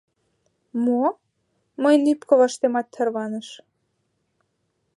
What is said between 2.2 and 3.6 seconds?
коваштемат тарваныш.